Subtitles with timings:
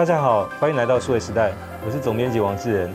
[0.00, 1.52] 大家好，欢迎来到数位时代，
[1.84, 2.90] 我是总编辑王志仁。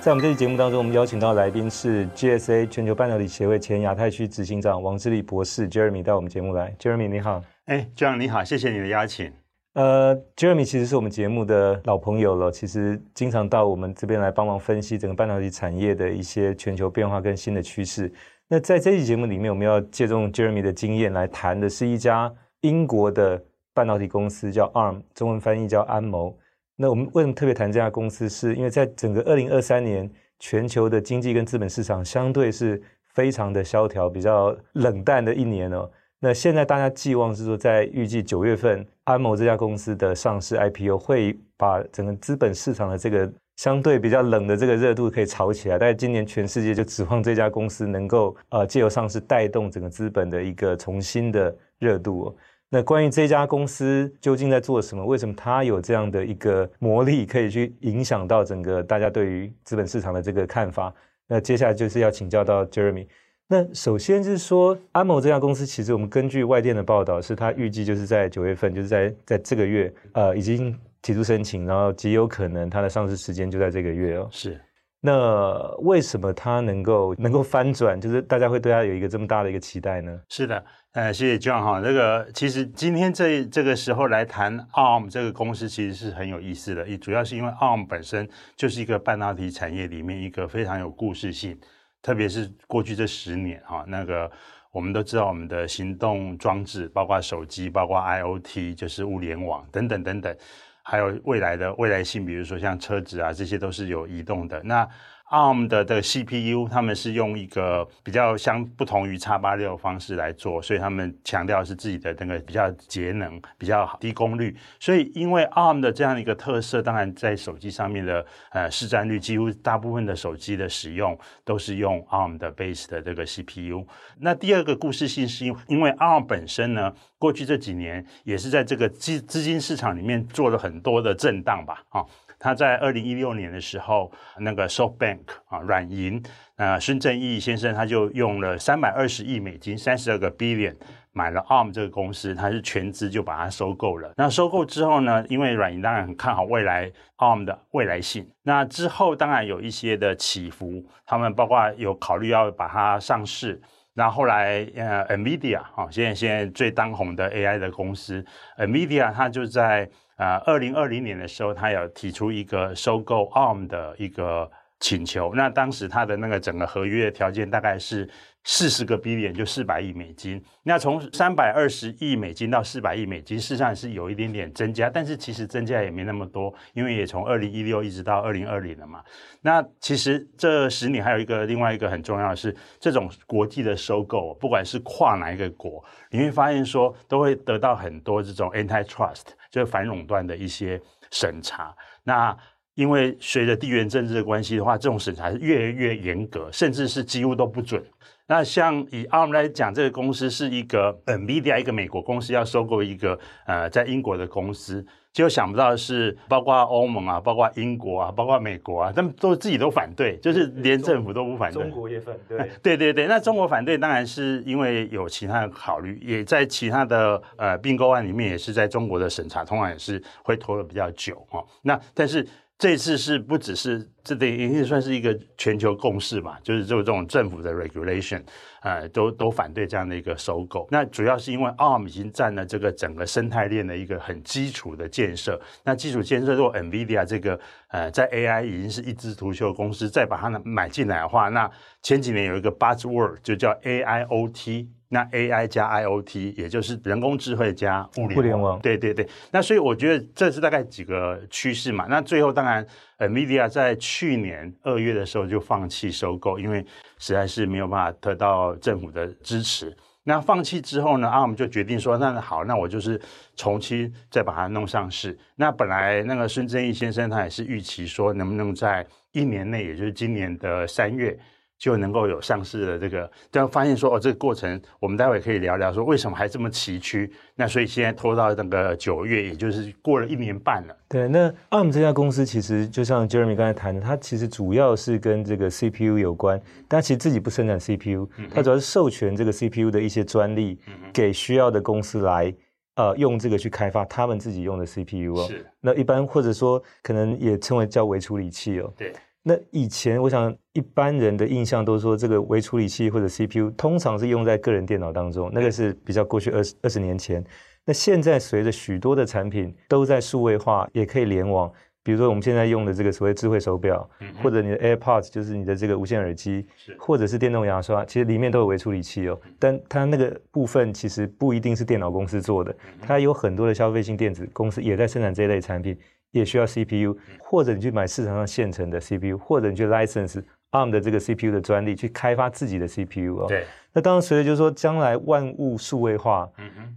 [0.00, 6.74] 在我们这期节目当中，我们邀请到来宾是 GSA 全球半导体协会前亚太区执行长王志立博士 Jeremy 到我们节目来。
[6.78, 9.30] Jeremy 你好，哎，John 你好，谢谢你的邀请。
[9.74, 18.10] 呃，Jeremy 其实是我们节目的老朋友了，其实经常到我们这边来帮忙分析整个半导体产业的一些全球变化跟新的趋势。
[18.48, 22.32] 那在这期节目里面，我们要借重 Jeremy 的经验来谈的是一家
[22.62, 23.44] 英国的
[23.74, 26.34] 半导体公司，叫 ARM，中文翻译叫安谋。
[26.76, 28.28] 那我们为什么特别谈这家公司？
[28.28, 30.08] 是因为在整个二零二三年，
[30.38, 32.80] 全球的经济跟资本市场相对是
[33.14, 35.90] 非常的萧条、比较冷淡的一年哦。
[36.18, 45.78] 那现在大家寄望是说，在预计九月份，安某这家公司的上市 IPO 会把整个资本市场的这个相对比较冷的这个热度可以炒起来。
[45.78, 52.34] 但是今年全世界就指望这家公司能够呃借由上市带动整个资本的一个重新的热度哦。
[52.76, 55.02] 那关于这家公司究竟在做什么？
[55.02, 60.92] 为什么它有这样的一个魔力，可以去影响到整个大家对于资本市场的这个看法？
[61.26, 63.06] 那接下来就是要请教到 Jeremy。
[63.48, 74.28] 那首先就是说，安某这家公司，其实我们根据外电的报道，是它预计就是在九月份，就是在在这个月，呃，已经提出申请，然后极有可能它的上市时间就在这个月哦。
[74.30, 74.60] 是。
[75.00, 77.98] 那为什么它能够能够翻转？
[77.98, 80.20] 就是大家会对它有一个这么大的一个期待呢？
[80.28, 80.64] 是的，
[80.96, 81.78] 呃，谢谢 John 哈。
[81.78, 86.88] 这个其实今天这这个时候来谈 ARM 这个公司，其实是很有意思的。
[86.88, 91.60] 也主要是因为 ARM 本身就是一个半导体产业里面一个非常有故事性，
[92.00, 94.30] 特别是过去这十年哈，那个
[94.72, 100.34] 我们都知道我们的行动装置，包括手机，包括 IoT，就是物联网等等等等。
[100.82, 104.62] 还有未来的未来性，比如说像车子啊，这些都是有移动的。
[104.62, 104.88] 那
[105.28, 114.56] ARM 的的 CPU，他们是用一个比较相不同于 X86 的方式来做，所以他们强调是自己的那个比较节能、比较低功率。
[114.78, 123.84] 所以因为 ARM 的这样一个特色，当然在手机上面的呃市占率，几乎大部分的手机的使用都是用 ARM 的 base 的这个 CPU。
[124.20, 132.04] 那第二个故事性是因因为 ARM 本身呢，过去这几年也是在这个资资金市场里面做了很多的震荡吧，啊。
[132.38, 136.22] 他在二零一六年的时候，那个 SoftBank 啊，软银，
[136.56, 140.74] 呃，孙正义先生他就用了三百二十亿美金，三十二个 billion
[141.12, 144.12] 买了 ARM 这个公司，他是全资就把它收购了。
[144.16, 153.60] 那收购之后呢，因为软银当然很看好未来 ARM 的未来性，那之后当然有一些的起伏，他们包括有考虑要把它上市。
[153.94, 158.22] 那后后来呃，NVIDIA 啊，现在现在最当红的 AI 的公司
[158.58, 159.88] ，NVIDIA 它就在。
[160.16, 164.50] 啊，二零二零年的时候，他有提出一个收购 ARM 的一个
[164.80, 165.32] 请求。
[165.34, 168.08] 那当时他的那个整个合约的条件大概是
[168.42, 170.42] 四十个 billion，就四百亿美金。
[170.62, 179.02] 那从三百二十亿美金到四百亿美金，事实上是有一点点增加，但是其实增加也没那么多，因为也从二零一六一直到二零二零了嘛。
[179.42, 189.24] 那其实这十年还有一个另外一个很重要的是，这种国际的收购，不管是跨哪一个国，你会发现说都会得到很多这种 antitrust。
[189.56, 190.78] 就是反垄断的一些
[191.10, 192.36] 审查，那
[192.76, 197.82] 因为随着地缘政治的关系的话，这种审查是越来越严格，甚至是几乎都不准。
[198.28, 204.84] 那像以 ARM 来讲，这个公司是一个 NVIDIA 一个美国公司要收购一个呃在英国的公司。
[205.12, 211.62] 结果想不到的是，包括欧盟啊，包括英国啊，包括美国啊，他们都自己都反对，就是连政府都不反对。
[211.62, 212.50] 中国也反对。
[212.62, 221.42] 对对对，那中国反对当然是因为有其他的考虑，也在其他的呃并购案里面，也是在中国的审查，通常也是会拖得比较久哦。
[221.62, 222.26] 那但是。
[222.58, 228.22] 这次是不只是这等于算是一个全球共识嘛，就是就这种政府的 regulation，
[228.62, 230.66] 呃，都都反对这样的一个收购。
[230.70, 235.38] 那主要是因为 ARM 已经占了这个整个生态链的一个很基础的建设。
[235.64, 241.50] 那基础建设如果 NVIDIA 这个呃在 AI 已经是一枝独秀公司，再把它买进来的话，那
[241.82, 244.68] 前几年有一个 buzzword 就叫 AIoT。
[244.88, 249.06] 那 AI 加 IoT，也就是人工智慧加物联网，联网，对对对。
[249.32, 251.86] 那所以我觉得这是大概几个趋势嘛。
[251.88, 252.64] 那最后当然
[252.98, 256.64] ，NVIDIA 在去年二月的时候就放弃收购，因为
[256.98, 259.76] 实在是没有办法得到政府的支持。
[260.04, 263.00] 那放弃之后呢，ARM 就决定说，那好，那我就是
[263.34, 265.18] 重新再把它弄上市。
[265.34, 271.18] 那本来那个孙正义先生他也是预期说，能不能在一年内，也就是今年的三月。
[271.58, 277.10] 就能够有上市的这个，但发现说哦，这个过程我们待会可以聊聊，说为什么还这么崎岖？
[277.34, 280.76] 那所以现在拖到那个九月，也就是过了一年半了。
[280.88, 290.60] 对，那 ARM 这家公司其实就像 Jeremy 刚才谈的，它其实主要是跟这个 CPU 有关，但其实自己不生产 CPU，它主要是授权这个 CPU 的一些专利
[290.92, 292.32] 给需要的公司来
[292.74, 295.26] 呃用这个去开发他们自己用的 CPU 哦。
[295.26, 295.46] 是。
[295.62, 298.70] 那一般或者说可能也称为叫微处理器哦。
[298.76, 298.92] 对。
[299.28, 307.24] 那以前我想一般人的印象都说这个微处理器或者 CPU 通常是用在个人电脑当中，那个是比较过去二十二十年前。
[307.64, 311.52] 那现在随着许多的产品都在数位化，也可以联网。
[311.82, 313.88] 比如说我们现在用的这个所谓智慧手表，
[314.22, 316.46] 或者你的 AirPods，就是你的这个无线耳机，
[316.78, 319.20] 或者是电动牙刷，其实里面都有微处理器哦。
[319.40, 325.76] 但它那个部分其实不一定是电脑公司做的，它有很多的消费性电子公司也在生产这一类产品，
[326.18, 333.26] 也需要 CPU，或者你去买市场上现成的 CPU，或者你去 license ARM 的这个 CPU 的专利去开发自己的 CPU 哦。
[333.28, 333.44] 对。
[333.72, 336.28] 那当然随着就是说将来万物数位化，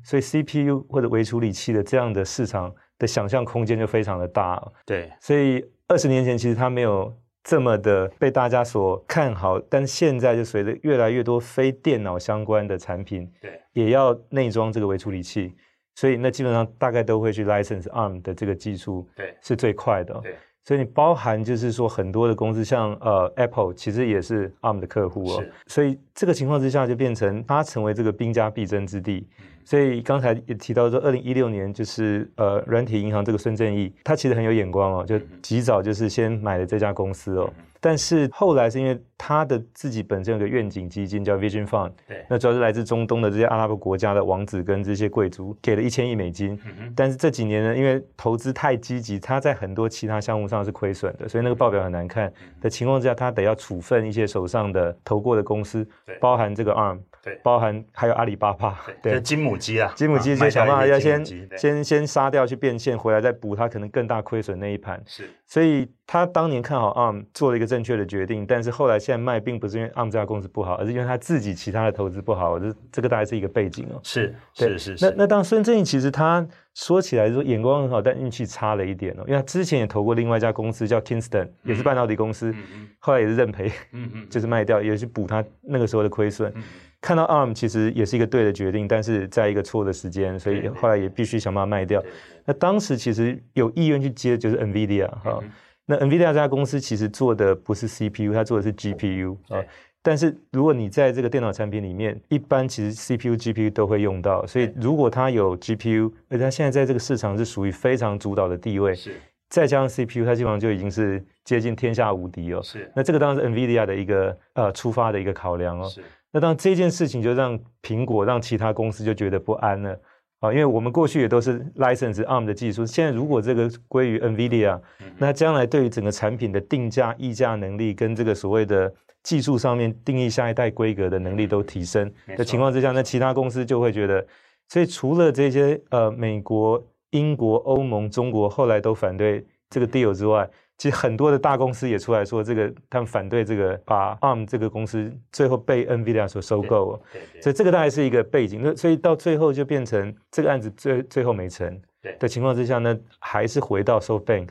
[0.04, 2.74] 所以 CPU 或者微处理器的这样的市场。
[3.00, 15.54] 的想象空间就非常的大，对，所以二十年前其实它没有这么的被大家所看好，但现在就随着越来越多非电脑相关的产品，对，也要内装这个微处理器，
[16.00, 29.28] 所以那基本上大概都会去 license ARM 的这个技术，对，是最快的，对，所以你包含就是说很多的公司，像呃 Apple 其实也是 ARM 的客户哦，所以这个情况之下就变成它成为这个兵家必争之地。
[29.66, 37.52] 所以刚才也提到说，二零一六年就是呃软体银行这个孙正义，他其实很有眼光哦，就及早就是先买了这家公司哦。
[37.80, 46.60] 但是后来是因为他的自己本身有个愿景基金叫 Vision Fund，对，那主要是来自中东的这些阿拉伯国家的王子跟这些贵族给了一千亿美金，
[46.96, 52.32] 但是这几年呢，因为投资太积极，他在很多其他项目上是亏损的，所以那个报表很难看
[52.62, 55.88] 的情况之下，他得要处分一些手上的投过的公司，
[56.20, 57.00] 包含这个 ARM。
[57.24, 61.26] 对，包含还有阿里巴巴，对，就金母鸡啊，金母鸡就想办法要先
[61.58, 65.02] 先先杀掉去变现，回来再补它可能更大亏损那一盘。
[65.06, 72.58] 是，所以他当年看好 ARM 做了一个正确的决定，但是后来现在卖并不是因为 ARM 这家公司不好，而是因为他自己其他的投资不好。
[72.60, 74.00] 这这个大概是一个背景哦。
[74.04, 75.06] 是是是是。
[75.06, 82.54] 那那当孙正义其实他说起来说眼光很好，但运气差了一点哦，因为他之前也投过另外一家公司叫 Kingston，也是半导体公司，
[83.00, 86.54] 后来也是认赔，嗯嗯， 就是卖掉，也是补他那个时候的亏损。
[87.02, 92.04] 看到 ARM 其实也是一个对的决定，但是在一个错的时间，所以后来也必须想办法卖掉。
[92.46, 95.40] 那当时其实有意愿去接就是 NVIDIA 哈，
[95.86, 99.64] 那 NVIDIA 这家公司其实做的不是 CPU，它做的是 GPU 啊。
[100.02, 109.14] 但是如果你在这个电脑产品里面，一般其实 CPU、GPU 都会用到，所以如果它有 GPU，而它现在在这个市场是属于非常主导的地位，是
[109.50, 112.62] 再加上 CPU，它基本上就已经是接近天下无敌哦。
[112.64, 115.88] 是，那这个当然是 NVIDIA 的一个呃出发的一个考量哦。
[115.88, 116.04] 是。
[116.32, 120.00] 那当这件事情就让苹果让其他公司就觉得不安了。
[120.40, 124.80] 啊，因为我们过去也都是 license ARM 的技术，现在如果这个归于 NVIDIA，
[125.18, 134.26] 那将来对于整个产品的定价、议价能力跟这个所谓的技术上面定义下一代规格的能力都提升的情况之下，那其他公司就会觉得，
[134.70, 140.50] 所以除了这些呃美国、英国、欧盟、中国后来都反对这个 deal 之外。
[140.80, 147.00] 其实很多的大公司也出来说，这个他们反对这个把 ARM 这个公司最后被 NVIDIA 所收购，
[147.42, 148.62] 所以这个大概是一个背景。
[148.64, 151.80] 那所以到最后就变成这个案子最最后没成
[152.18, 154.48] 的情况之下呢，还是回到 SoftBank。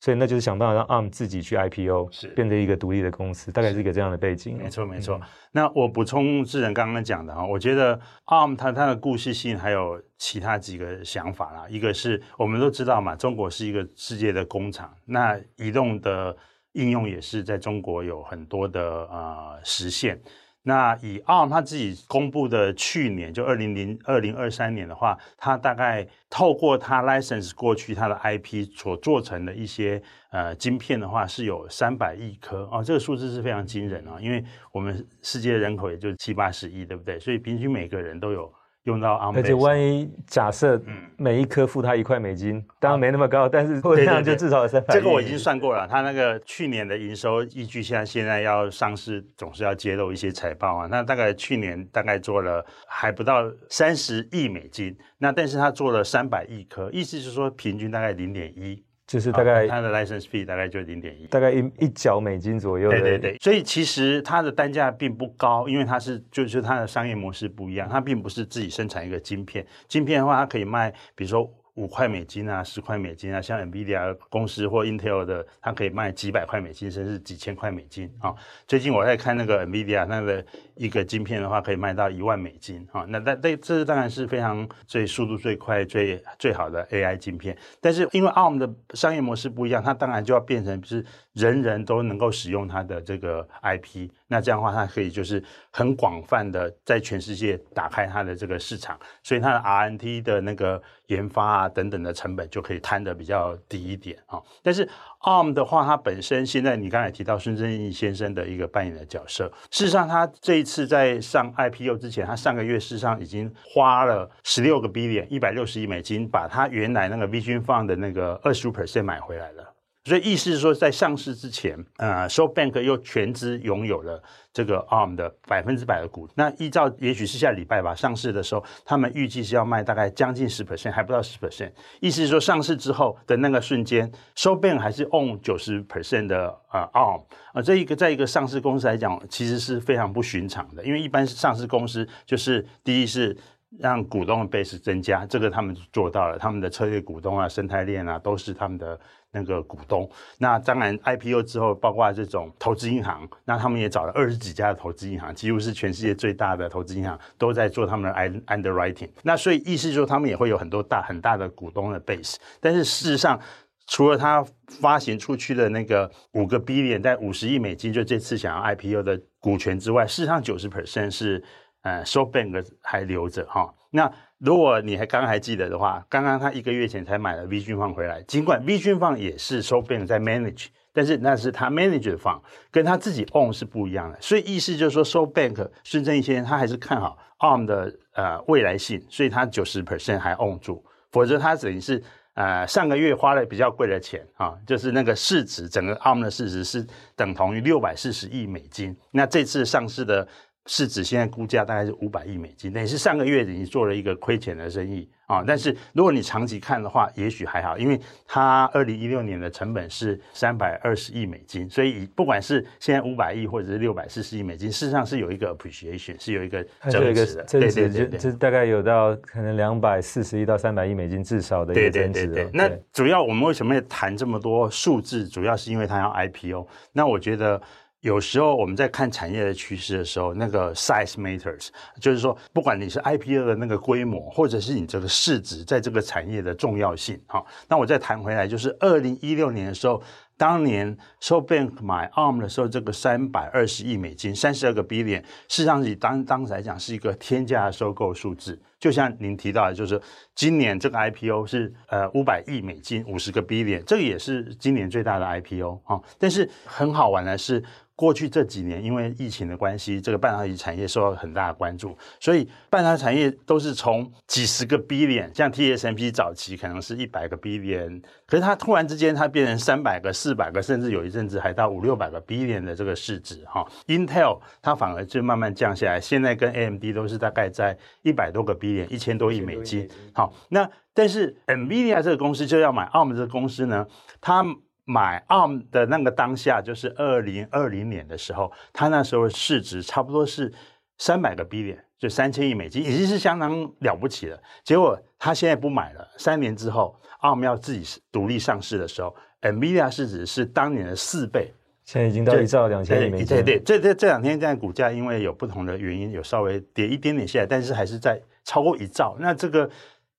[0.00, 4.56] 所以那就是想办法让 ARM 自己去 IPO，是变成一个独立的公司，大概是一个这样的背景。
[4.56, 5.20] 没错，没错。
[5.52, 11.66] 那我补充智仁刚刚讲的哈，我觉得 ARM 它它的故事性还有其他几个想法啦。
[11.68, 16.34] 一个是我们都知道嘛，中国是一个世界的工厂，那移动的
[16.72, 20.18] 应用也是在中国有很多的呃实现。
[20.62, 37.18] 那以 ARM 他自己公布的去年就二零零二零二三年的话，他大概透过他 license 过去他的 IP 所做成的一些呃晶片的话，是有三百亿颗哦，这个数字是非常惊人啊，因为我们世界人口也就七八十亿，对不对？
[37.18, 38.52] 所以平均每个人都有。
[38.84, 40.80] 用到而且万一假设
[41.18, 44.98] 每一颗付他一块美金，嗯、当然没那么高，但是这样就至少有三百亿。
[44.98, 50.88] 这个我已经算过了，他那个去年的营收依据现在现在要上市，总是要揭露一些财报啊。
[50.90, 58.82] 那大概去年大概做了还不到三十亿美金，那但是他做了三百亿颗，意思是说平均大概零点一。
[59.10, 62.88] 就是大概它的 license fee 大概就零点一，大概一一角美金左右。
[62.90, 71.52] 对对对，所以其实它的单价并不高，因为它是就是它的商业模式不一样，它并不是自己生产一个晶片，晶片的话它可以卖，比如说。
[71.74, 78.34] 五块美金啊，十块美金啊，像 NVIDIA 公司或 Intel 的，它可以卖几百块美金，甚至几千块美金啊。
[78.66, 83.04] 最近我在看那个 NVIDIA 那个一个晶片的话，可以卖到一万美金啊。
[83.08, 87.56] 那那这这当然是非常最速度最快最最好的 AI 晶片。
[87.80, 91.04] 但是因为 ARM 的商业模式不一样，它当然就要变成是
[91.40, 94.08] 人人都能够使用它的这个 IP。
[94.28, 104.40] 那这样的话，它可以就是很广泛的在全世界打开它的这个市场，所以它的 R N T 的那个研发啊等等的成本就可以摊的比较低一点啊。
[104.62, 104.88] 但是
[105.22, 119.69] ARM 的话，它本身现在你刚才提到孙正义先生的一个扮演的角色，事实上他这一次在上 IPO 之前，他上个月事实上已经花了十六个 billion 一百六十亿美金，把他原来那个 Vision Fund 的那个二十五 percent 买回来了。
[120.04, 126.26] 所以意思是说，在上市之前，呃，SoftBank 又全资拥有了这个 ARM 的百分之百的股。
[126.34, 131.70] 那依照也许是下礼拜吧，上市的时候，他们预计是要卖大概将近十 percent，还不到十 percent。
[132.00, 143.36] 意思是说，上市之后的那个瞬间，SoftBank 还是 own 九十 percent 的呃 ARM 啊，这一个在一个上市公司来讲，其实是非常不寻常的，因为一般上市公司就是第一是。
[143.78, 146.36] 让股东的 base 增加，这个他们做到了。
[146.36, 148.98] 他们的策略股东啊、生态链啊，都是他们的
[149.32, 150.08] 那个股东。
[150.38, 159.10] 那当然 IPO 之后，包括这种投资银行，那他们也找了二十几家的投资银行，几乎是全世界最大的投资银行，都在做他们的 underwriting。
[159.22, 162.36] 那所以意思就是说，他们也会有很多大很大的股东的 base。
[162.60, 163.40] 但是事实上，
[163.86, 164.44] 除了他
[164.80, 171.42] 发行出去的那个五个 billion 在五十亿美金，就这次想要 IPO 的股权之外，事实上九十 percent 是。
[171.82, 173.72] 呃，SoftBank 还留着哈。
[173.90, 184.16] 那如果你还刚还记得的话，刚刚他一个月前才买了 V 君放回来，尽管 V 君放也是 SoftBank 在 manage，但是那是他 manage 的 fund，跟他自己 own 是不一样的。
[184.20, 192.00] 所以意思就是说，So Bank 孙正义先生他还是看好 ARM 的呃未来性，所以他九十 percent 还 own 住，否则他等于是
[192.34, 198.96] 呃上个月花了比较贵的钱啊，就是那个市值整个 ARM 的市值是等同于六百四十亿美金。
[199.10, 200.28] 那这次上市的。
[200.66, 205.42] 市值现在估价大概是五百亿美金，那也是上个月已经做了一个亏钱的生意啊。
[205.44, 217.44] 但是如果你长期看的话，也许还好，因为它二零一六年的成本是三百二十亿美金，所以不管是现在五百亿或者是六百四十亿美金，事实上是有一个 appreciation，是有一个增值的。
[217.44, 222.26] 对对对，这大概有到可能两百四十亿到三百亿美金至少的一个增值。
[222.26, 222.50] 对对对对。
[222.52, 225.26] 那主要我们为什么要谈这么多数字？
[225.26, 226.68] 主要是因为它要 IPO。
[226.92, 227.60] 那我觉得。
[228.00, 231.68] 有时候我们在看产业的趋势的时候，那个 size matters，
[232.00, 237.46] 就是说，不管你是 IPO 的那个规模，或者是你这个市值在这个产业的重要性，好。
[237.68, 240.02] 那我再谈回来，就是二零一六年的时候，
[240.40, 248.58] 当年 SoftBank 买 ARM 的时候，这个三百二十亿美金，三十二个 billion，事实上以当当时来讲是一个天价的收购数字。
[248.78, 250.00] 就像您提到的，就是
[250.34, 256.00] 今年这个 IPO 是呃五百亿美金，五十个 billion，这个也是今年最大的 IPO 啊。
[256.18, 257.62] 但是很好玩的是。
[258.00, 273.66] 过去这几年，因为疫情的关系，这个半导体产业受到很大的关注，所以半导体产业都是从几十个 billion，像 TSMC 早期可能是一百个 billion，可是它突然之间它变成三百个、四百个，甚至有一阵子还到五六百个 billion 的这个市值哈。
[273.86, 279.88] Intel 它反而就慢慢降下来，现在跟 AMD 都是大概在一百多个 billion，一千多亿美金。
[280.12, 283.86] 好，那但是 NVIDIA 这个公司就要买 ARM 这个公司呢，
[284.20, 284.44] 它。
[284.86, 290.52] 买 ARM 的那个当下，就是二零二零年的时候，他那时候市值差不多是
[290.98, 294.42] 三百个 billion，就三千亿美金，已经是相当了不起了。
[294.64, 301.52] 结果他现在不买了，三年之后，ARM 要自己独立上市的时候，NVIDIA 市值是当年的四倍，
[301.84, 303.26] 现在已经到一兆两千亿美金。
[303.26, 309.16] 对对，这这这两天现在股价因为有不同的原因，有稍微跌一点点下来，但是还是在超过一兆。
[309.20, 309.70] 那这个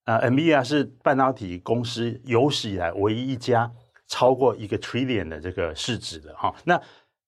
[0.05, 3.71] 呃，NVIDIA 是半导体公司有史以来唯一一家。
[4.07, 6.77] 超过一个 trillion 的这个市值的哈，那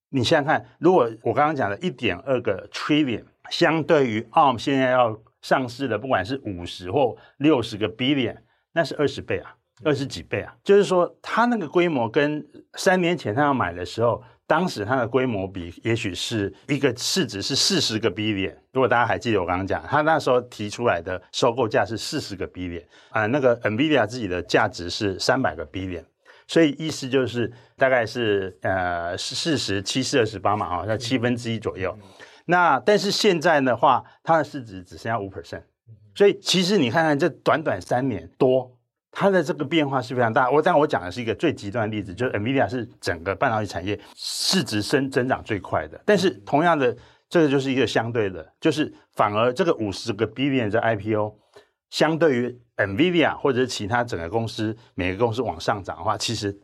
[0.09, 8.35] 你想想看，如果我刚刚讲的一点二个 trillion，相对于 ARM 现在要上市的，不管是五十或六十个 billion，
[8.73, 18.53] 那是二十倍啊，二十几倍啊，就是说它那个规模跟三年前他要买的时候，当时它的规模比，也许是一个市值是四十个 billion。
[18.71, 26.03] 如果大家还记得我刚刚讲，他那时候提出来的收购价是四十个 billion 啊，那个 NVIDIA 自己的价值是三百个 billion。
[26.45, 31.97] 所以意思就是大概是呃四十七四二十八嘛，哈，那七分之一左右。
[32.45, 35.63] 那但是现在的话，它的市值只剩下五 percent。
[36.13, 38.72] 所以其实你看看这短短三年多，
[39.13, 40.49] 它的这个变化是非常大。
[40.49, 46.01] 我但我讲的是一个最极端的例子，就是 NVIDIA 是整个半导体产业市值升增长最快的。
[46.05, 46.97] 但是同样的，
[47.29, 51.35] 这个就是一个相对的，就是反而这个五十个 billion 的 IPO。
[51.91, 56.59] 相对于 NVIDIA 或者是其他整个公司，每个公司往上涨的话，其实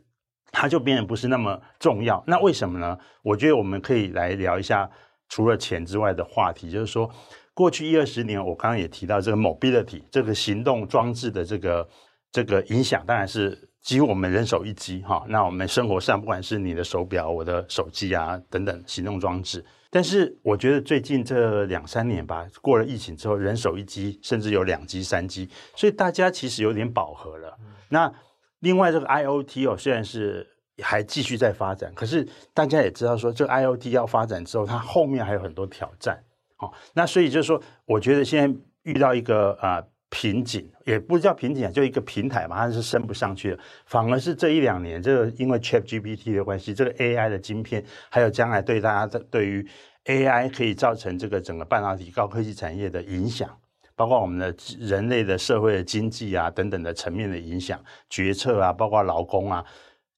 [0.50, 2.20] 它就变得不是那么重要。
[2.26, 2.98] 那为什么呢？
[3.22, 4.90] 我觉得我们可以来聊一下
[5.28, 7.08] 除了钱之外的话题，就是说
[7.54, 11.88] 过去一二十年，我刚刚也提到这个 mobility 这个行动装置的这个
[12.32, 15.24] 这个影响，当然是几乎我们人手一机哈。
[15.28, 27.58] 那我们生活上不管是你的手表、我的手机啊等等行动装置，但是我觉得最近这两三年吧，过了疫情之后，人手一机，甚至有两机、三机，所以大家其实有点饱和了。
[27.88, 28.12] 那
[28.60, 30.46] 另外这个 IoT 哦，虽然是
[30.82, 36.22] 还继续在发展，可是大家也知道说，这个 IoT 要发展之后，它后面还有很多挑战。
[36.58, 39.76] 哦，那所以就是说，我觉得现在遇到一个啊。
[39.78, 43.58] 呃瓶颈也不叫瓶颈啊，就一个平台嘛，它是升不上去的。
[43.86, 49.66] 反而是这一两年，这个因为 ChatGPT 的关系，这个 AI 的晶片，还有将来对大家的对于
[50.06, 53.48] AI 可以造成这个整个半导体高科技产业的影响，
[53.94, 59.64] 包括我们的人类的社会的经济啊等等的层面的影响，决策啊，包括劳工啊，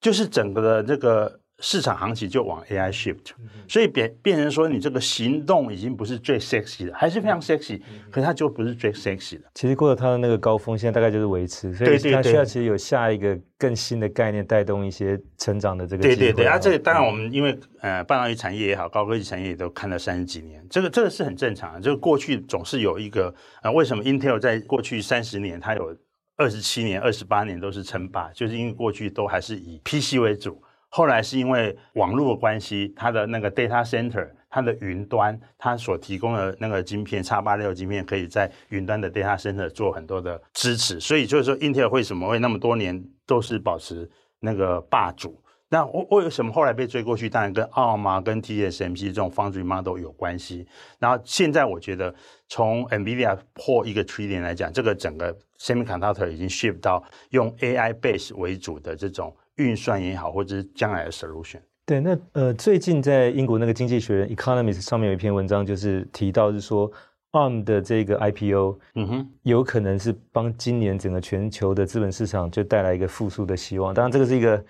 [0.01, 1.42] 就是整个的这个。
[1.65, 3.31] 市场行情就往 AI shift，
[3.69, 9.45] 所以变变成说，你这个行动已经不是最 sexy 的，还是非常 sexy，可是它就不是最 sexy 的。
[9.55, 16.03] 其实过了它的那个高峰，现在大概就是维持，所以它需要其实有下一个更新的概念带动一些成长的这个。
[16.03, 21.81] 对对对，啊，这个当然我们因为呃半导体产业也好，高科技产业也都看了三十几年，这个这个是很正常的。
[21.81, 25.97] 就过去总是有一个呃，为什么 Intel 在过去三十年它有
[26.37, 30.61] 二十七年、二十八年都是称霸，就是因为过去都还是以 PC 为主。
[30.95, 41.01] 后来是因为网络的关系，它的那个 data center，它的云端，它所提供的那个晶片，X 八六晶片，可以在云端的 data center 做很多的支持。
[41.01, 44.07] 所以就是说，Intel 为什么会那么多年都是保持
[44.41, 45.43] 那个霸主？
[45.71, 47.31] 那为什么后来被追过去？
[47.31, 50.69] 当然跟 ARM，跟 TSMC 这种 foundry model 有关系。
[50.99, 52.15] 然后现在我觉得，
[52.49, 59.35] 从 NVIDIA 破一个 trillion 来讲，这个整个 semiconductor 已经 shift 到用 AI base 为主的这种。
[59.57, 61.59] 运算也好，或者是将来的 solution。
[61.85, 66.91] 对，那呃，最近在英国那个经济学人 Economist 上面有一篇文章，就是提到是说
[67.33, 73.93] ARM 的这个 IPO，嗯哼，有可能是帮今年整个全球的资本市场就带来一个复苏的希望。
[73.93, 74.65] 当然，这个是一个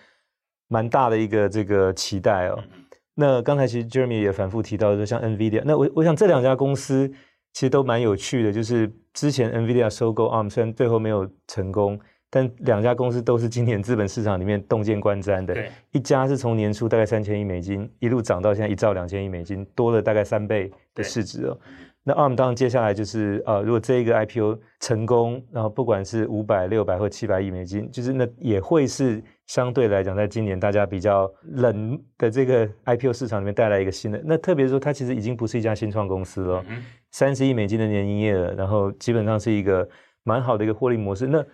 [0.68, 2.58] 蛮大的一个这个期待哦。
[2.62, 2.84] 嗯、
[3.14, 7.06] 那刚才其实 Jeremy 也反复提到，就像 NVIDIA，那我我想这两家公司
[7.52, 12.00] 其实都蛮有趣的，就是之前 NVIDIA 收购 ARM，虽然最后没有成功。
[12.34, 21.58] 但两家公司都是今年资本市场里面洞见观瞻的，对一家是从年初大概三千亿美金一路涨到现在一兆两千亿美金，多了大概三倍的市值哦。
[22.04, 34.20] 那 ARM 当然接下来就是呃，如果这一个 IPO 成功，然后不管是五百、六百或七百亿美金，就是那也会是相对来讲，在今年大家比较冷的这个 IPO 市场里面带来一个新的。
[34.24, 36.64] 那特别是说，它其实已经不是一家新创公司了，
[37.10, 39.86] 三十亿美金的年营业额，然后基本上是一个
[40.24, 41.26] 蛮好的一个获利模式。
[41.26, 41.44] 那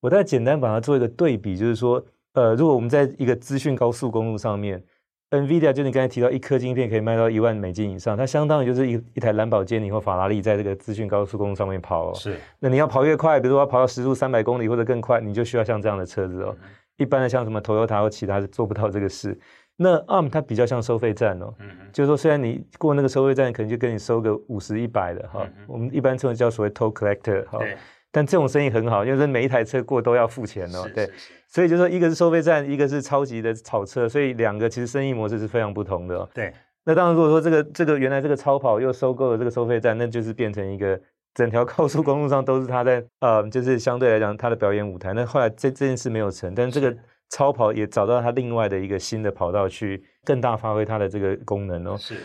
[0.00, 4.82] 我再简单把它做一个对比，就是说，呃，如果我们在一个资讯高速公路上面
[5.30, 12.14] ，NVIDIA 就你刚才提到一颗晶片可以卖到一万美金以上，它相当于就是一一台兰博基尼或法拉利在这个资讯高速公路上面跑哦。
[12.14, 12.38] 是。
[12.60, 16.56] 那你要跑越快，比如说要跑到时速三百公里或者更快，你就需要像这样的车子哦。
[16.62, 19.38] 嗯、一般的像什么 Toyota 或其他是做不到这个事。
[19.76, 27.58] 那 ARM 它比较像收费站哦，嗯、哼就是说虽然你过那个收费站，可能就跟你收个五十、一百的哈，嗯、我们一般称为叫所谓 toll collector 哈。
[27.58, 27.76] 对。
[28.10, 30.88] 但这种生意很好，因为每一台车过都要付钱哦。
[30.94, 31.10] 对，
[31.46, 36.28] 所以就说一个是收费站，一个是超级的炒车，所以两个其实生意模式是非常不同的哦。
[36.32, 36.52] 对，
[36.84, 40.98] 那当然如果说这个这个原来这个超跑又收购了这个收费站，那就是变成一个
[41.34, 45.12] 整条高速公路上都是他在呃，就是相对来讲他的表演舞台。
[45.12, 46.96] 那后来这这件事没有成，但这个
[47.28, 51.96] 超跑也找到他另外的一个新的跑道去更大发挥它的这个功能哦。
[51.98, 52.16] 是。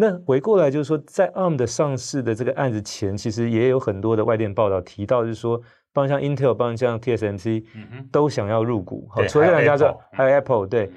[0.00, 5.58] 那回过来就是说，在 ARM 的上市的这个案子前，其实也有很多的外电报道提到，就是说，
[5.92, 9.06] 包括像 Intel，包括像 TSMC，嗯，都想要入股。
[9.10, 10.66] 好，除了这两家之外，还有 Apple。
[10.66, 10.90] 对，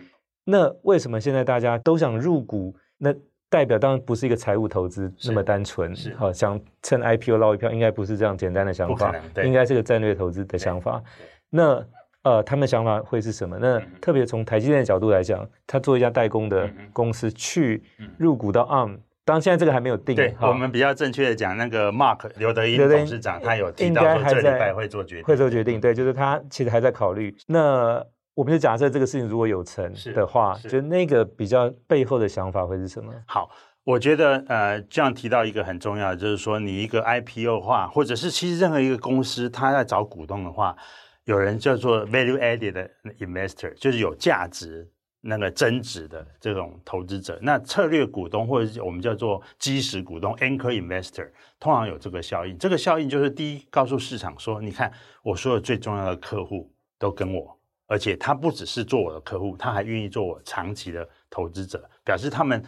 [0.46, 2.74] 那为什么现在大家都想入股？
[2.98, 3.14] 那
[3.50, 9.14] 代表当然不是一个财务投资那么单纯，是好想趁 IPO 捞一票，应该不是这样简单的想法，
[9.44, 11.04] 应该是个战略投资的想法。
[11.50, 11.86] 那
[12.24, 13.58] 呃，他们的想法会是什么？
[13.60, 17.84] 那特别从台积电的角度来讲，他做一家代工的公司去
[18.18, 20.16] 入股到 ARM，当然现在这个还没有定。
[20.16, 25.82] 对，我们比较正确的讲，那个 Mark 刘德英董事长他有提到说这礼拜会做决定，会做决定。
[25.82, 27.36] 对，就是他其实还在考虑。
[27.48, 28.02] 那
[28.36, 33.12] 我们就假设这个事情如果有成的话，就那个比较背后的想法会是什么？
[33.28, 33.50] 好，
[33.84, 40.74] 我觉得呃，这样提到一个很重要的，就是说你一个 IPO 的话，或者是其实任何一个公司，他在找股东的话。
[41.26, 44.90] 有人叫做 value added investor，就是有价值、
[45.22, 47.40] 那个增值的这种投资者。
[47.42, 52.58] 那策略股东或者我们叫做基石股东 anchor investor，通常有这个效应。
[52.58, 54.92] 这个效应就是第一，告诉市场说，你看
[55.24, 57.58] 我所有最重要的客户都跟我，
[57.88, 62.64] 而且他不只是做我的客户，他还愿意做我长期的投资者，表示他们。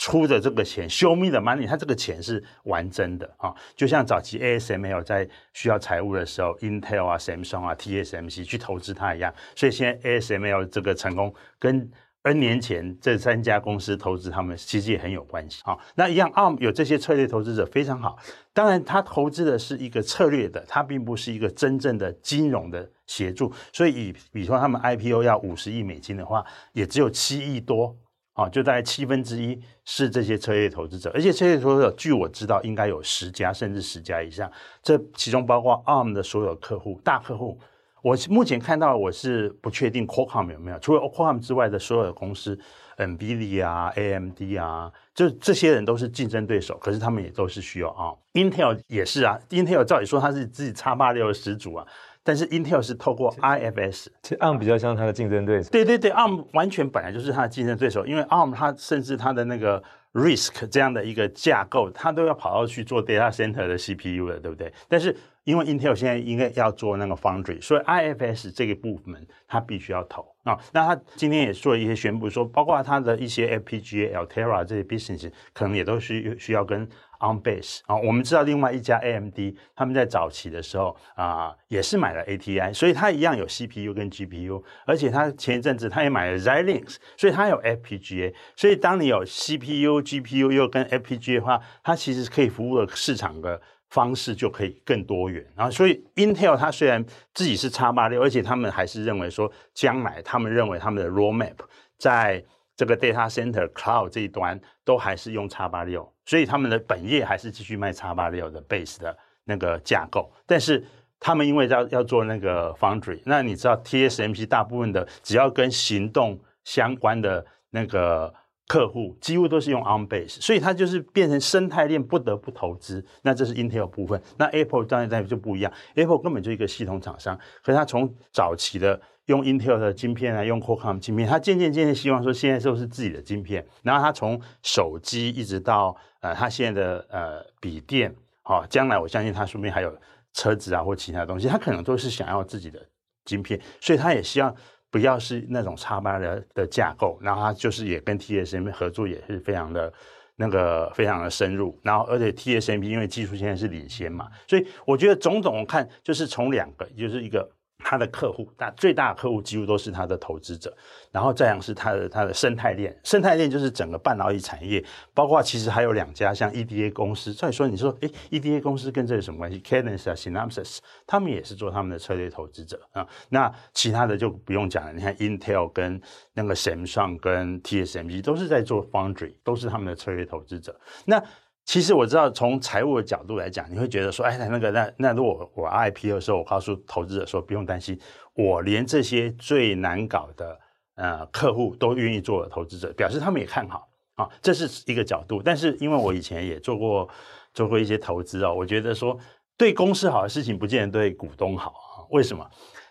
[0.00, 9.30] 出的这个钱，show me the money，他这个钱是玩真的啊，就像早期 ASML 在需要财务的时候，Intel 啊、Samsung 啊、TSMC 去投资它一样。
[9.54, 11.90] 所以现在 ASML 这个成功跟
[12.22, 15.60] N 年前这三家公司投资他们其实也很有关系。
[15.64, 18.18] 啊，那一样，ARM 有这些策略投资者非常好。
[18.54, 23.52] 当然，他投资的是一个策略的，他并不是一个真正的金融的协助。
[23.70, 27.94] 所以，以比如说他们 IPO 要五十亿美金的话，也只有七亿多，
[28.34, 31.10] 啊，就大概七分之一是这些车业投资者。
[31.12, 34.50] 而且，车业投资者据我知道应该有十家甚至十家以上，
[34.82, 37.58] 这其中包括 ARM 的所有客户、大客户。
[38.02, 42.58] 我目前看到我是不确定 Qualcomm 有没有，除了 Qualcomm 之外的所有的公司
[42.96, 48.14] ，NVIDIA 啊、AMD 啊，就这些人都是竞争对手，可是他们也都是需要啊。
[48.32, 51.86] Intel 也是啊，Intel 照理说他是自己叉八六的始祖啊，
[52.22, 55.70] 但是 Intel 是透过 IFS，其实 ARM 比较像它的竞争对手。
[55.70, 64.72] 对对对，ARM 完全本来就是它的竞争对手，因为 ARM 它甚至它的那个 RISC 这样的一个架构，它都要跑到去做 data center 的 CPU 了，对不对？
[64.88, 70.58] 但是因为 Intel 现在应该要做那个 Foundry，所以 IFS 这个部门它必须要投啊。
[70.72, 76.86] 那它今天也做了一些宣布，说包括它的一些 FPGA、Altera 这些 business 可能也都需需要跟
[77.20, 77.96] On base 啊。
[77.96, 79.38] 我们知道另外一家 AMD
[79.76, 88.34] 他们在早期的时候啊也是买了 ATI，所以它一样有 CPU 跟 GPU，而且它前一阵子它也买了 Xilinx，所以它有 FPGA。
[88.56, 93.60] 所以当你有 CPU、GPU 又跟 FPGA 的话，它其实可以服务的市场的。
[93.90, 97.04] 方式就可以更多元，然后所以 Intel 它虽然
[97.34, 101.56] 自己是 X86，而且他们还是认为说，将来他们认为他们的 roadmap
[101.98, 102.40] 在
[102.76, 110.86] 这个 data center cloud 这一端都还是用 X86，所以他们的本业还是继续卖叉八六的 base 的那个架构，但是
[111.18, 118.32] 他们因为要要做那个 foundry，那你知道 TSMC 大部分的只要跟行动相关的那个。
[118.70, 123.04] 客户几乎都是用 on base，所以它就是变成生态链不得不投资。
[123.22, 133.64] 那这是 Intel 部分，那 Apple 当然在就不一样，Apple 根本就一个系统厂商，可是它从早期的用 Intel 的晶片啊，用 Qualcomm 晶片，他渐渐渐渐希望说现在都是自己的晶片。
[133.84, 138.12] 然后他从手机一直到呃，他现在的呃笔电，
[138.42, 139.96] 好、哦，将来我相信他说不定还有
[140.32, 142.84] 车子啊或其他东西，他可能都是想要自己的
[143.24, 144.54] 晶片，所以他也希望。
[144.92, 149.92] 不要是那种 X86 的的架构，然后他就是也跟 TSMC 合作也是非常的
[150.34, 157.48] 那个非常的深入，然后而且 TSMC 因为技术现在是领先嘛，所以我觉得种种看就是从两个就是一个。
[157.84, 160.76] 他的客户，那最大的客户几乎都是他的投资者，
[161.10, 167.32] 然后再样是他的他的生态链，生态链就是整个半导体产业，包括其实还有两家像 EDA 公司。
[167.32, 173.06] 所以说，你说，诶，EDA 公司跟这有什么关系？Cadence 啊，Synopsys，他们也是做他们的策略投资者啊。
[173.28, 176.00] 那其他的就不用讲了，你看 Intel 跟
[176.34, 180.78] 那个 Samsung 跟 TSMC 都是在做 Foundry，都是他们的策略投资者。
[181.04, 181.22] 那
[181.70, 187.96] 其实我知道，从财务的角度来讲，你会觉得说，哎，那个，那那如果我 I P 的时候，我告诉投资者说，不用担心，
[188.34, 190.58] 我连这些最难搞的
[190.96, 195.40] 呃客户都愿意做投资者，表示他们也看好啊，这是一个角度。
[195.40, 197.08] 但是因为我以前也做过
[197.54, 199.16] 做过一些投资哦，我觉得说
[199.56, 202.02] 对公司好的事情，不见得对股东好啊。
[202.10, 202.44] 为什么？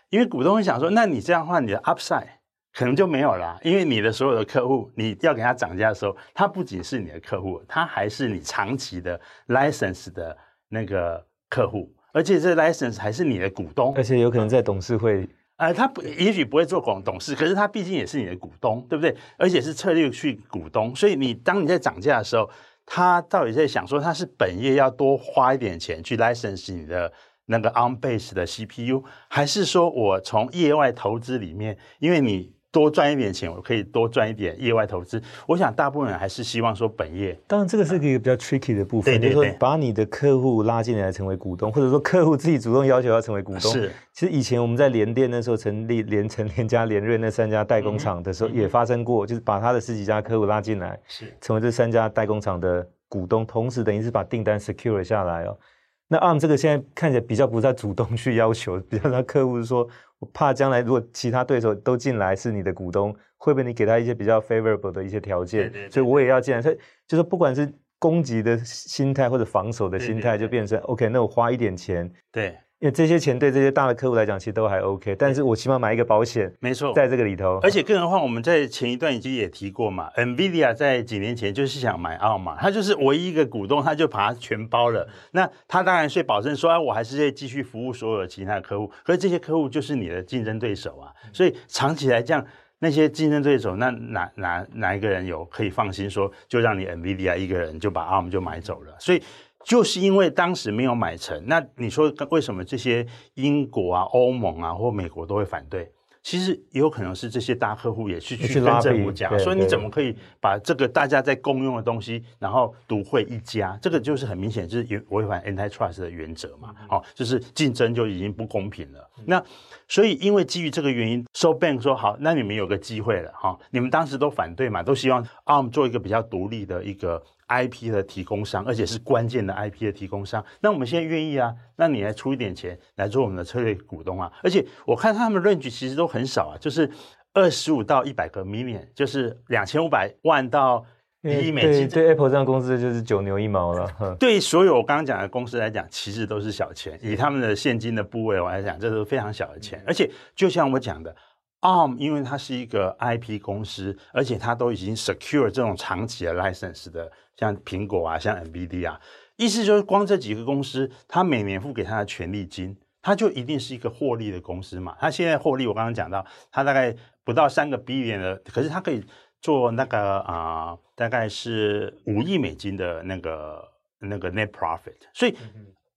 [0.08, 2.39] 因为股东会想说，那你这样的话，你的 upside。
[2.72, 10.36] 可能就没有了，因为你的所有的客户，你要给他涨价的时候，他不仅是你的客户，他还是你长期的 license 的
[10.68, 19.16] 那个客户，而且这 license 还是你的股东，而且有可能在董事会，呃，他不也许不会做广董事，可是他毕竟也是你的股东，对不对？
[19.36, 22.48] 而且是策略去股东，所以你当你在涨价的时候，
[22.86, 27.12] 他到底在想说，他是本业要多花一点钱去 license 你的
[27.46, 32.54] 那个 ARM base 的 CPU，还是说我从业外投资里面，因为你。
[32.72, 35.20] 多赚一点钱，我可以多赚一点业外投资。
[35.46, 37.36] 我想大部分人还是希望说本业。
[37.48, 43.72] 当然，这个是一个比较 tricky 的部分，对对对，就是说把你的客户拉进来成为股东，或者说客户自己主动要求要成为股东。
[43.72, 55.58] 是，其实以前我们在联电那时候成立联成、联家、联瑞那三家代工厂的时候，也发生过，就是把他的十几家客户拉进来，是成为这三家代工厂的股东，同时等于是把订单 secure 下来哦。
[56.06, 59.88] 那 ARM 这个现在看起来比较不再主动去要求，比较他客户是说。
[60.20, 65.70] 我怕将来如果其他对手都进来是你的股东，会不会你给他一些比较 favorable 的一些条件？
[65.72, 66.62] 对对所以我也要进来。
[66.62, 66.78] 所以
[67.08, 71.08] 就是不管是攻击的心态或者防守的心态，就变成 OK。
[71.08, 72.56] 那我花一点钱，对。
[72.80, 77.58] 因为这些钱对这些大的客户来讲，其实都还 OK，但是我起码买一个保险，没错，在这个里头。
[77.62, 85.06] 而且更何况我们在前一段已经也提过嘛，NVIDIA 在几年前就是想买 ARM 嘛，他就是唯一一个股东，他就把它全包了。
[85.32, 92.42] 那他当然是保证说，哎，我还是在继续服务所有的其他的客户，可是这些客户就是你的竞争对手啊，所以长期来讲，
[92.78, 98.96] 那些竞争对手，那哪哪哪一个人有可以放心说，就让你 NVIDIA 一个人就把 ARM 就买走了？
[98.98, 99.22] 所以。
[99.64, 105.92] 就是因为当时没有买成，那你说为什么这些英国啊、欧盟啊或美国都会反对？
[106.22, 119.10] 其实也有可能是这些大客户也是去跟政府讲，说你怎么可以把这个大家在共用的东西，然后独惠一家，这个就是很明显就是违反 antitrust 的原则嘛，哦，就是竞争就已经不公平了。
[119.24, 119.42] 那
[119.88, 127.22] 所以因为基于这个原因，SoftBank 说好，那你们有个机会了哈，你们当时都反对嘛，都希望 ARM 做一个比较独立的一个。
[127.50, 130.44] IP 的提供商，而且是关键的 IP 的提供商。
[130.60, 134.32] 那我们现在愿意啊，那你来出一点钱来做我们的策略股东啊。
[134.42, 136.88] 而且我看他们的 range 其实都很少啊，就是
[137.34, 140.84] 二十五到一百个 million，就是两千五百万到
[141.22, 141.88] 一亿美金。
[141.88, 143.90] 对，对 Apple 这样公司就是九牛一毛了。
[144.20, 146.98] 对所有我刚刚讲的公司来讲，其实都是小钱。
[147.02, 149.82] 以他们的现金的部位我来讲，这是非常小的钱。
[149.86, 151.14] 而且就像我讲的。
[151.60, 158.98] ARM 因为它是一个 IP 公司，而且它都已经 secure 这种长期的 license 的，像苹果啊，像 NVD 啊，
[159.36, 164.96] 意思就是光这几个公司，它每年付给它的权利金，它就一定是一个获利的公司嘛。
[164.98, 169.04] 它现在获利，我刚刚讲到，它大概不到三个 billion 的，可是它可以
[169.42, 173.68] 做那个啊、大概是五亿美金的那个
[173.98, 175.36] 那个 net profit，所以。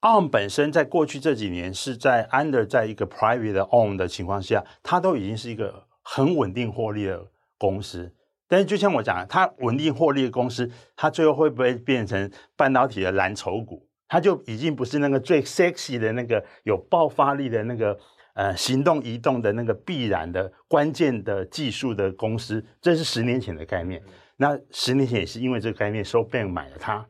[0.04, 7.26] ARM 本身在过去这几年是在 under 在一个 private own 的情况下，它都已经是一个很稳定获利的
[7.58, 8.13] 公司。
[8.50, 13.88] 但是就像我讲，它稳定获利的公司，它最后会不会变成半导体的蓝筹股？
[14.10, 17.98] 它就已经不是那个最 sexy 的那个有爆发力的那个
[18.34, 22.62] 呃行动移动的那个必然的关键的技术的公司。
[22.82, 24.04] 这是十年前的概念。
[24.36, 27.08] 那十年前也是因为这个概念，so ban 买了它。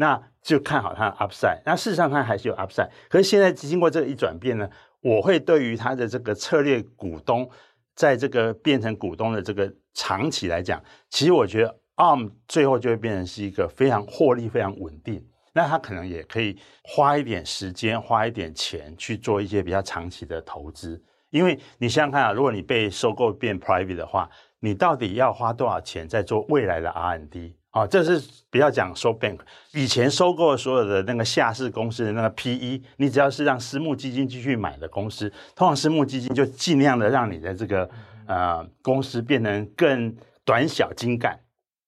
[0.00, 4.66] 那就看好它的 upside，那事实上它还是有 upside，可是现在经过这一转变呢，
[5.02, 7.46] 我会对于它的这个策略股东，
[7.94, 27.59] 在这个变成股东的这个长期来讲，其实我觉得 ARM 最后就会变成是一个非常获利、非常稳定，那它可能也可以花一点时间、花一点钱去做一些比较长期的投资，因为你想想看啊，如果你被收购变 private 的话，你到底要花多少钱在做未来的 R&D？
[27.70, 29.38] 啊、哦，这是不要讲 SoftBank
[29.72, 37.88] 以前收购所有的那个下市公司的那个 PE，你只要是让私募基金继续买的公司，通常私募基金就尽量的让你的这个
[38.26, 40.12] 呃公司变成更
[40.44, 41.38] 短小精干，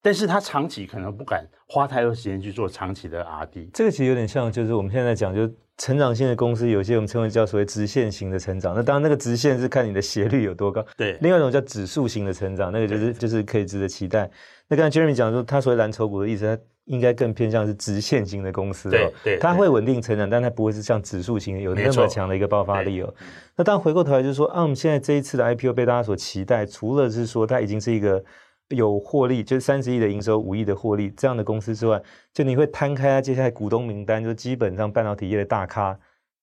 [0.01, 3.71] 但是他长期可能不敢花太多时间去做长期的 RD。
[3.75, 8.73] 这个其实有点像，就是我们现在讲，就成长性的公司，有些我们称为叫所谓直线型的成长。
[8.77, 10.85] 那当然，那个直线是看你的斜率有多高。
[10.97, 14.31] 对，另外一种叫指数型的成长，那个就是就是可以值得期待。
[14.73, 23.15] 那刚才 Jeremy 讲说，他所谓蓝筹股的意思，他应该更偏向是直线型的公司，对对，它会稳定成长，但它不会是像指数型有那么强的一个爆发力哦。
[23.55, 28.25] 那当回过头来就是说啊，我们现在这一次的 IPO 被大家所期待，除了是说它已经是一个
[28.71, 32.01] 有获利，就是三十亿的营收、五亿的获利这样的公司之外，
[32.33, 35.95] 就你会摊开它接下来股东名单，就基本上半导体业的大咖。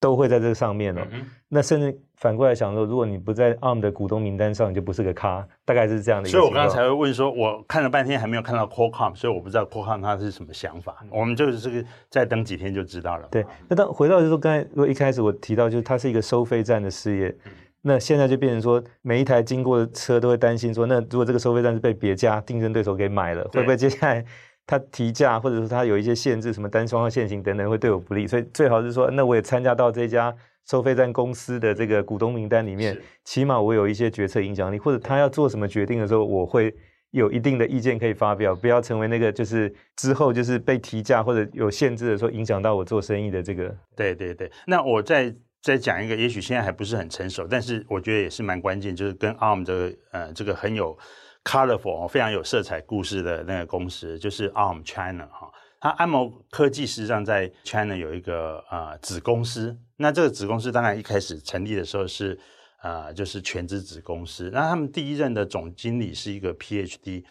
[0.01, 1.25] 都会在这个上面了、哦嗯。
[1.49, 6.37] 那甚至反过来想说，如果你不在 ARM 的股东名单上，你就不是个咖，大概是这样的一个。
[6.37, 10.97] 所以我刚才才会问说，我看了半天还没有看到 Qualcomm，所以我不知道 Qualcomm 它是什么想法。
[11.09, 13.27] 我们就是这个再等几天就知道了。
[13.31, 17.51] 对，那当回到就是说，刚才如果一开始我提到，就是它是一个收费站的事业、嗯，
[17.83, 24.25] 那现在就变成说，每一台经过的车都会担心说，那如果这个收费站是被别家竞争对手给买了，会不会接下来？
[24.67, 30.35] 它提价，或者说它有一些限制，什么单双号限行等等，会对我不利，所以最好是说，那我也参加到这家
[30.67, 36.73] 收费站公司的这个股东名单里面，起码我有一些决策影响力，或者他要做什么决定的时候，我会
[37.11, 43.75] 有一定的意见可以发表，不要成为那个就是之后就是被提价或者有限制的时候，影响到我做生意的这个。
[43.95, 50.97] 对对对，那我再再讲一个，也许现在还不是很成熟，但是我觉得也是蛮关键，就是跟 ARM 这个呃这个很有。
[51.41, 55.49] Colorful 非常有色彩故事的那个公司就是 ARM China 哈，
[55.81, 62.37] 它安谋科技实际上在 China 有一个呃子公司，那这个子公司当然一开始成立的时候是
[62.81, 67.23] 呃就是全资子公司，那他们第一任的总经理是一个 PhD，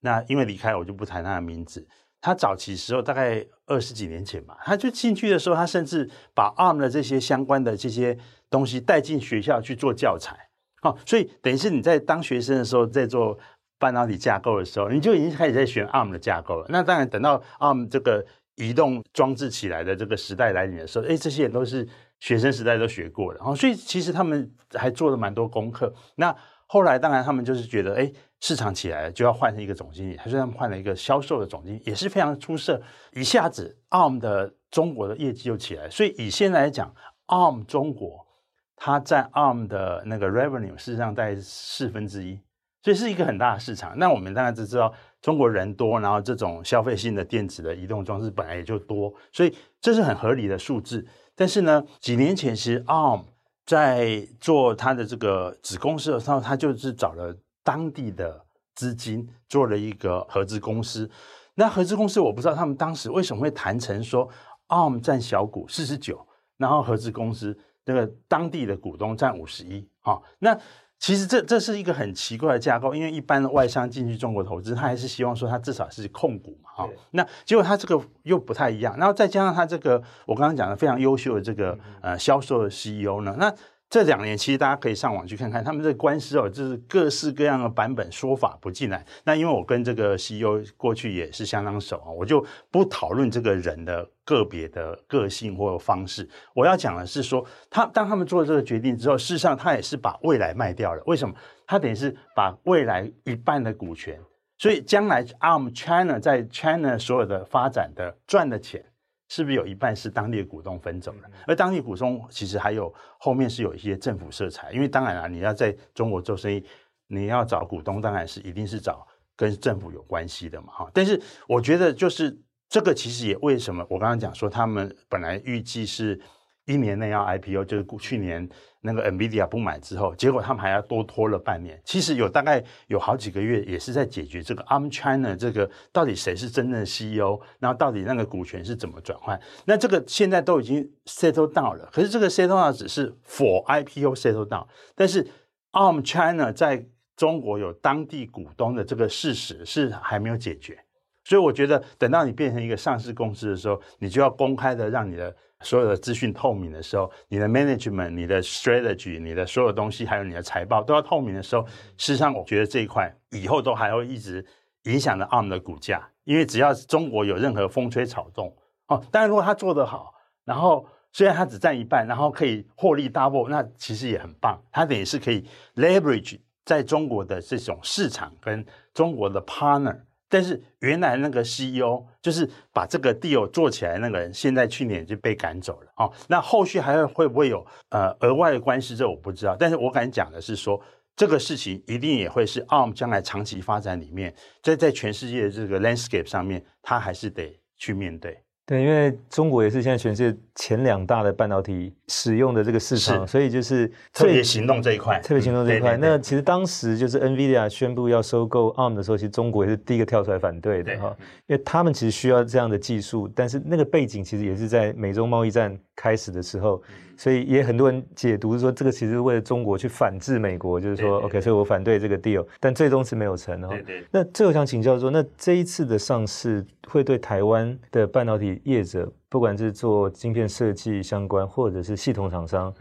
[0.00, 1.84] 那因为离开我就不谈他的名字，
[2.20, 8.16] 他早期时候大概二十几年前吧，他就进去的时候，他甚至把 ARM 的这些相关的这些
[8.48, 10.48] 东西带进学校去做教材，
[10.80, 13.36] 好，所以等于是你在当学生的时候在做。
[13.78, 16.66] 半导体架构的时候，你就已经开始在学 ARM 的架构了。
[16.68, 18.24] 那当然，等到 ARM 这个
[18.56, 21.86] 移动装置起来的这个时代来临的时候，哎，这些也都是
[22.20, 23.38] 学生时代都学过的。
[23.38, 25.92] 然后，所以其实他们还做了蛮多功课。
[26.14, 26.34] 那
[26.66, 28.10] 后来，当然他们就是觉得，哎，
[28.40, 30.16] 市场起来了，就要换一个总经理。
[30.24, 32.80] 所以他们换了一个销售的总经理，也是非常出色。
[33.12, 35.88] 一下子，ARM 的中国的业绩就起来。
[35.90, 36.92] 所以以现在来讲
[37.26, 38.26] ，ARM 中国
[38.74, 42.40] 它占 ARM 的那个 revenue，事实上在四分之一。
[42.86, 43.98] 所以是一个很大的市场。
[43.98, 51.04] 那我们当然只知道中国人多，然后这种消费性的电子的移动装置本来也就多，所以这是很合理的数字。
[51.34, 53.24] 但是呢，几年前其实 ARM
[53.64, 58.46] 在做他的这个子公司的时候，他就是找了当地的
[58.76, 61.10] 资金做了一个合资公司。
[61.56, 64.28] 那合资公司我不知道他们当时为什么会谈成说
[64.68, 66.24] ARM 占小股四十九，
[66.56, 69.88] 然后合资公司那个当地的股东占五十一。
[69.98, 70.56] 好，那。
[70.98, 76.88] 其实这这是一个很奇怪的架构，因为一般的外商进去中国投资，他还是希望说他至少是控股嘛，哈。
[77.10, 83.54] 那结果他这个又不太一样，然后再加上他这个我刚刚讲的非常优秀的这个呃销售的 CEO 呢，那。
[83.88, 89.06] 这两年其实大家可以上网去看看，他们这官司哦，就是各式各样的版本说法不进来。
[89.24, 96.28] 那因为我跟这个 CEO 过去也是相当熟啊，我就不讨论这个人的个别的个性或方式。
[96.52, 101.02] 我要讲的是说，他当他们做这个决定之后，事实上他也是把未来卖掉了。
[101.06, 101.34] 为什么？
[101.64, 104.20] 他等于是把未来一半的股权，
[104.58, 108.84] 所以将来 ARM China 在 China 所有的发展的赚的钱。
[109.28, 111.30] 是不是有一半是当地的股东分走了？
[111.46, 116.64] 而当地股东其实还有后面是有一些政府色彩，因为当然啊，你要在中国做生意，
[117.08, 120.90] 你要找股东，当然是一定是找跟政府有关系的嘛，哈。
[120.94, 126.20] 但是我觉得就是这个其实也为什么我刚刚讲说他们本来预计是
[126.64, 128.48] 一年内要 IPO，就是去年。
[128.86, 131.78] 那个 NVIDIA 不买之后，结果他们还要多拖了半年。
[131.84, 139.38] 其实有大概有好几个月，也是在解决这个 ARM China 这个到底谁是真正的 CEO，然后到底那个股权是怎么转换。
[139.64, 145.26] 那这个现在都已经 settle down 了，可是这个 settle down 只是 for IPO settle down，但是
[145.72, 150.78] ARM China 在中国有当地股东的这个事实是还没有解决。
[151.24, 155.34] 所以我觉得等到你变成一个上市公司的时候，你就要公开的让你的。
[155.66, 164.46] 所有的资讯透明的时候，你的 management、你的 strategy、你的所有东西，还有你的财报都要透明的时候，事实上，我觉得这一块以后都还会一直
[164.84, 179.98] 影响着 ARM 的股价，因为只要中国有任何风吹草动，哦，当然如果他做得好，然后虽然他只占一半，然后可以获利 double，那其实也很棒，他等于是可以 leverage 在中国的这种市场跟中国的 partner。
[180.28, 186.12] 但是原来那个 CEO 就是把这个 deal 做起来那个人，现在去年就被赶走了哦。
[186.28, 188.96] 那后续还会会不会有呃额外的关系？
[188.96, 189.56] 这我不知道。
[189.58, 190.80] 但是我敢讲的是说，
[191.14, 198.45] 这个事情一定也会是 ARM 将来长期发展里面，在在全世界的这个 landscape 上面，他还是得去面对。
[198.66, 205.96] 对，因为中国也是现在全世界前两大的半导体使用的这个市场，所以就是特别行动这一块，特别行动这一块。
[205.96, 216.82] 嗯、那其实当时就是 NVIDIA 宣布要收购 ARM 的时候，其实中国也是第一个跳出来反对的哈，因为他们其实需要这样的技术，但是那个背景其实也是在美中贸易战开始的时候。
[217.16, 223.68] 所以也很多人解读是说，这个其实是为了中国去反制美国，就是说，OK，所以我反对这个 deal，但最终是没有成哈。
[223.68, 224.04] 对对。
[224.10, 232.72] 那最后想请教说，那这一次的上市会对台湾的半导体业者，不管是做晶片设计相关，或者是系统厂商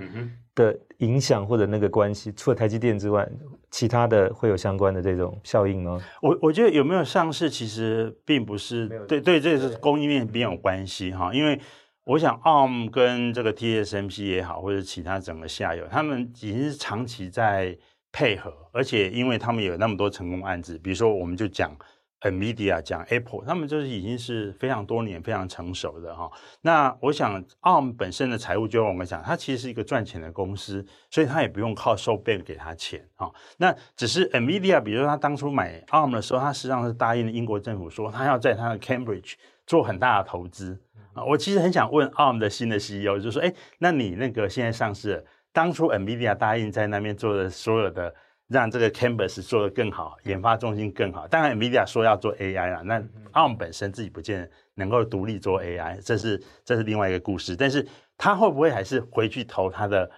[0.54, 3.26] 的影响或者那个关系，除了台积电之外，
[3.72, 6.02] 其他的会有相关的这种效应吗？
[6.22, 11.58] 我我觉得有没有上市，其实并不是对对，这是供应链并有关系哈，因为。
[12.06, 17.76] 我想，ARM 跟这个 TSMC 也好，或者其他整个下游，他们已经是长期在
[18.12, 21.76] 配合，而且因为他们有那么多成功案子，比如说我们就讲
[22.22, 26.30] NVIDIA，讲 Apple，他们就是已经是非常多年、非常成熟的哈。
[26.62, 33.32] 那我想，ARM 本身的财务，就我们讲，它其实是一个赚钱的公司，所以它也不用靠收 Bank 给他钱啊。
[33.58, 39.34] 那只是 NVIDIA，比如说他当初买 ARM 的时候，他实际上是答应了英国政府说，他要在他的 Cambridge
[39.66, 40.80] 做很大的投资。
[41.16, 45.24] 啊，我其实很想问 ARM 的新的 CEO，就是说，哎，那你那个现在上市了，
[45.54, 48.14] 当初 NVIDIA 答应在那边做的所有的，
[48.50, 51.26] 让这个 Campus 做得更好，研发中心更好。
[51.26, 53.02] 当然，NVIDIA 说要做 AI 了，那
[53.32, 57.56] ARM 本身自己不见得能够独立做 AI，这是这是另外一个故事。
[57.56, 60.12] 但是他会不会还是回去投他的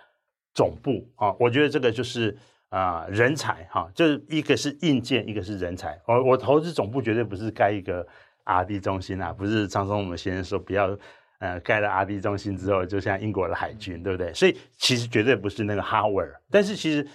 [0.56, 1.32] 总部啊？
[1.40, 2.36] 我觉得这个就是
[2.70, 6.02] 啊、呃，人才哈、啊，就是一个是硬件，一个是人才。
[6.08, 8.06] 我我投资总部绝对不是盖一个。
[8.48, 10.98] R&D 中心啊，不是常常我们先生说不要，
[11.40, 14.34] 呃，盖了 R&D 中心之后，就像英国的海军，对不对？
[14.34, 17.06] 所以其实绝对不是那个 hardware，但是其实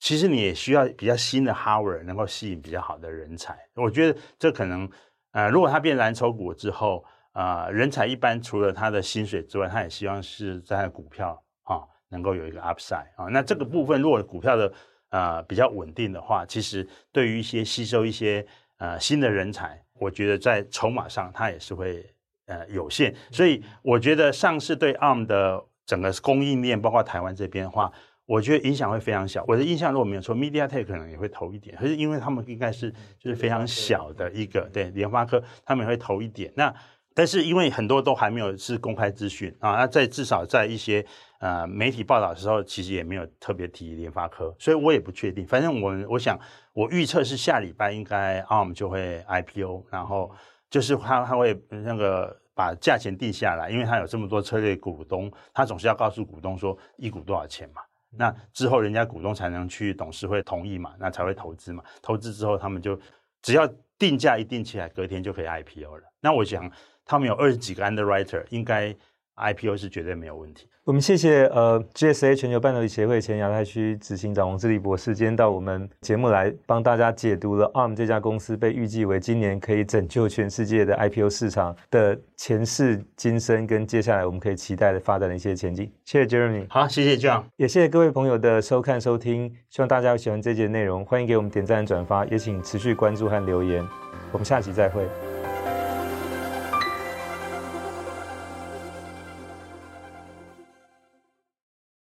[0.00, 3.54] 其实你也需要比较新的 hardware，能够吸引比较好的人才。
[3.74, 4.88] 我觉得这可能，
[5.32, 13.26] 呃，如果他变蓝筹股之后，啊、呃，人才一般除了他的薪水之外，他也希望是在股票啊能够有一个 upside 啊。
[13.30, 14.72] 那这个部分如果股票的、
[15.10, 18.44] 呃、比较稳定的话，其实对于一些吸收一些
[18.78, 19.78] 呃新的人才。
[20.02, 22.04] 我觉得在筹码上，它也是会
[22.46, 27.92] 呃有限，所以我觉得上市对 ARM 的整个供应链，包括台湾这边的话，
[28.26, 29.44] 我觉得影响会非常小。
[29.46, 36.52] 我的印象如果没有错，MediaTek 可能也会投一点，可是因为他们应该是就是非常小的一个，对，联发科他们也会投一点。
[36.56, 36.74] 那
[37.14, 41.04] 但是因为很多都还没有是公开资讯啊，那在至少在一些
[41.40, 45.46] 呃媒体报道的时候，其实也没有特别提联发科，所以我也不确定。
[45.46, 46.38] 反正我我想
[46.72, 50.30] 我预测是下礼拜应该 ARM 就会 IPO，然后
[50.70, 57.82] 就是他他会那个把价钱定下来，因为他有这么多策略股东，他总是要告诉股东说一股多少钱嘛。
[58.16, 61.84] 那之后人家股东才能去董事会同意嘛，那才会投资嘛。
[62.00, 62.98] 投资之后他们就
[63.42, 66.04] 只要定价一定起来，隔天就可以 IPO 了。
[66.20, 66.70] 那我想。
[67.12, 68.90] 他们有二十几个 underwriter，应该
[69.36, 70.66] IPO 是绝对没有问题。
[70.84, 85.92] 我们谢谢呃 GSA 全球半导体协会前亚太区执行长王志立博士，今天到我们节目来帮大家解读了 ARM 这家公司被预计为今年可以拯救全世界的 IPO 市场的前世今生，跟接下来我们可以期待的发展的一些前景。
[86.06, 93.86] 谢谢 Jeremy，好，谢谢 John，也谢谢各位朋友的收看收听，希望大家喜欢这节内容，欢迎给我们点赞转发，也请持续关注和留言，
[94.32, 95.06] 我们下期再会。